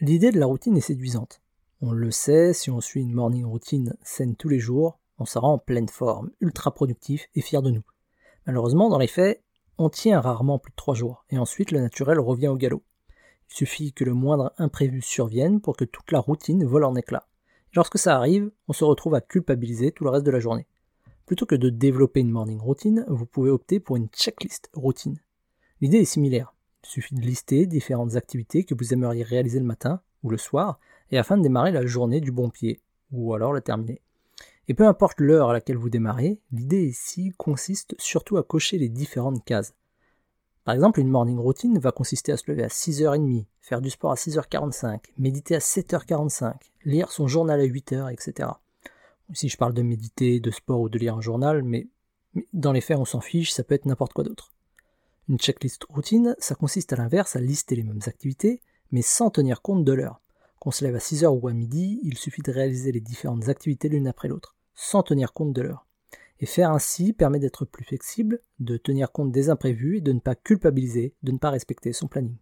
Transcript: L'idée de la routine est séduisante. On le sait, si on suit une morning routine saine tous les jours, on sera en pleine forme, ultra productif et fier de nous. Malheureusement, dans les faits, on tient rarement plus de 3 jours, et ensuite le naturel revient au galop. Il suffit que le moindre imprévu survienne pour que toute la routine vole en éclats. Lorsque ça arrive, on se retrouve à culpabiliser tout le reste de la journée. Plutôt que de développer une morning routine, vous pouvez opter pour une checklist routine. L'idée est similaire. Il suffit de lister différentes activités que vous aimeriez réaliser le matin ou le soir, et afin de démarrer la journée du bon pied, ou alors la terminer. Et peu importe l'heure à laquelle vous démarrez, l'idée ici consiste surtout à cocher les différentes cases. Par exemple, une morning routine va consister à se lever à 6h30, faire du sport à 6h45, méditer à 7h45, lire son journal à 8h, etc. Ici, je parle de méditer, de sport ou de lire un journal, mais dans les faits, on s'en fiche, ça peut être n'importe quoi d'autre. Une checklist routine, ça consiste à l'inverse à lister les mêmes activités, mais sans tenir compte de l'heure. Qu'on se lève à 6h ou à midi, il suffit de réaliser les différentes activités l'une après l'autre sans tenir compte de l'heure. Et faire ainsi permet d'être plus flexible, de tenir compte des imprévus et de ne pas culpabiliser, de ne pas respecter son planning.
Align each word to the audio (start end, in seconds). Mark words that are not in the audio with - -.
L'idée 0.00 0.30
de 0.30 0.38
la 0.38 0.46
routine 0.46 0.76
est 0.76 0.80
séduisante. 0.80 1.42
On 1.80 1.90
le 1.90 2.12
sait, 2.12 2.52
si 2.52 2.70
on 2.70 2.80
suit 2.80 3.02
une 3.02 3.12
morning 3.12 3.44
routine 3.44 3.96
saine 4.00 4.36
tous 4.36 4.48
les 4.48 4.60
jours, 4.60 5.00
on 5.18 5.24
sera 5.24 5.48
en 5.48 5.58
pleine 5.58 5.88
forme, 5.88 6.30
ultra 6.40 6.72
productif 6.72 7.26
et 7.34 7.40
fier 7.40 7.62
de 7.62 7.72
nous. 7.72 7.82
Malheureusement, 8.46 8.90
dans 8.90 8.98
les 8.98 9.08
faits, 9.08 9.42
on 9.76 9.88
tient 9.90 10.20
rarement 10.20 10.60
plus 10.60 10.70
de 10.70 10.76
3 10.76 10.94
jours, 10.94 11.24
et 11.30 11.38
ensuite 11.38 11.72
le 11.72 11.80
naturel 11.80 12.20
revient 12.20 12.46
au 12.46 12.54
galop. 12.54 12.84
Il 13.50 13.56
suffit 13.56 13.92
que 13.92 14.04
le 14.04 14.14
moindre 14.14 14.52
imprévu 14.56 15.02
survienne 15.02 15.60
pour 15.60 15.76
que 15.76 15.84
toute 15.84 16.12
la 16.12 16.20
routine 16.20 16.64
vole 16.64 16.84
en 16.84 16.94
éclats. 16.94 17.26
Lorsque 17.74 17.98
ça 17.98 18.14
arrive, 18.14 18.52
on 18.68 18.72
se 18.72 18.84
retrouve 18.84 19.16
à 19.16 19.20
culpabiliser 19.20 19.90
tout 19.90 20.04
le 20.04 20.10
reste 20.10 20.26
de 20.26 20.30
la 20.30 20.38
journée. 20.38 20.68
Plutôt 21.26 21.44
que 21.44 21.56
de 21.56 21.70
développer 21.70 22.20
une 22.20 22.30
morning 22.30 22.60
routine, 22.60 23.04
vous 23.08 23.26
pouvez 23.26 23.50
opter 23.50 23.80
pour 23.80 23.96
une 23.96 24.08
checklist 24.10 24.70
routine. 24.74 25.18
L'idée 25.80 25.98
est 25.98 26.04
similaire. 26.04 26.54
Il 26.84 26.88
suffit 26.88 27.14
de 27.14 27.20
lister 27.20 27.66
différentes 27.66 28.16
activités 28.16 28.64
que 28.64 28.74
vous 28.74 28.92
aimeriez 28.92 29.22
réaliser 29.22 29.58
le 29.58 29.64
matin 29.64 30.00
ou 30.22 30.30
le 30.30 30.38
soir, 30.38 30.78
et 31.10 31.18
afin 31.18 31.36
de 31.36 31.42
démarrer 31.42 31.72
la 31.72 31.86
journée 31.86 32.20
du 32.20 32.32
bon 32.32 32.50
pied, 32.50 32.80
ou 33.12 33.34
alors 33.34 33.52
la 33.52 33.60
terminer. 33.60 34.00
Et 34.68 34.74
peu 34.74 34.86
importe 34.86 35.20
l'heure 35.20 35.50
à 35.50 35.52
laquelle 35.54 35.78
vous 35.78 35.90
démarrez, 35.90 36.38
l'idée 36.52 36.86
ici 36.86 37.32
consiste 37.38 37.94
surtout 37.98 38.36
à 38.36 38.42
cocher 38.42 38.76
les 38.78 38.90
différentes 38.90 39.44
cases. 39.44 39.74
Par 40.64 40.74
exemple, 40.74 41.00
une 41.00 41.08
morning 41.08 41.38
routine 41.38 41.78
va 41.78 41.92
consister 41.92 42.32
à 42.32 42.36
se 42.36 42.50
lever 42.50 42.62
à 42.62 42.68
6h30, 42.68 43.46
faire 43.62 43.80
du 43.80 43.88
sport 43.88 44.12
à 44.12 44.16
6h45, 44.16 45.00
méditer 45.16 45.56
à 45.56 45.60
7h45, 45.60 46.54
lire 46.84 47.10
son 47.10 47.26
journal 47.26 47.58
à 47.58 47.64
8h, 47.64 48.12
etc. 48.12 48.50
Ici, 49.30 49.48
je 49.48 49.56
parle 49.56 49.72
de 49.72 49.80
méditer, 49.80 50.40
de 50.40 50.50
sport 50.50 50.80
ou 50.80 50.88
de 50.90 50.98
lire 50.98 51.16
un 51.16 51.22
journal, 51.22 51.62
mais 51.62 51.88
dans 52.52 52.72
les 52.72 52.82
faits, 52.82 52.98
on 52.98 53.06
s'en 53.06 53.20
fiche, 53.20 53.52
ça 53.52 53.64
peut 53.64 53.74
être 53.74 53.86
n'importe 53.86 54.12
quoi 54.12 54.24
d'autre. 54.24 54.52
Une 55.28 55.38
checklist 55.38 55.84
routine, 55.90 56.34
ça 56.38 56.54
consiste 56.54 56.92
à 56.92 56.96
l'inverse 56.96 57.36
à 57.36 57.40
lister 57.40 57.76
les 57.76 57.82
mêmes 57.82 58.00
activités, 58.06 58.60
mais 58.92 59.02
sans 59.02 59.30
tenir 59.30 59.62
compte 59.62 59.84
de 59.84 59.92
l'heure. 59.92 60.20
Qu'on 60.58 60.70
se 60.70 60.84
lève 60.84 60.96
à 60.96 60.98
6h 60.98 61.26
ou 61.26 61.48
à 61.48 61.52
midi, 61.52 62.00
il 62.02 62.16
suffit 62.16 62.42
de 62.42 62.50
réaliser 62.50 62.92
les 62.92 63.00
différentes 63.00 63.48
activités 63.48 63.88
l'une 63.88 64.08
après 64.08 64.28
l'autre 64.28 64.56
sans 64.78 65.02
tenir 65.02 65.32
compte 65.32 65.52
de 65.52 65.62
l'heure. 65.62 65.86
Et 66.38 66.46
faire 66.46 66.70
ainsi 66.70 67.12
permet 67.12 67.40
d'être 67.40 67.64
plus 67.64 67.84
flexible, 67.84 68.40
de 68.60 68.76
tenir 68.76 69.10
compte 69.10 69.32
des 69.32 69.50
imprévus 69.50 69.96
et 69.96 70.00
de 70.00 70.12
ne 70.12 70.20
pas 70.20 70.36
culpabiliser, 70.36 71.14
de 71.24 71.32
ne 71.32 71.38
pas 71.38 71.50
respecter 71.50 71.92
son 71.92 72.06
planning. 72.06 72.36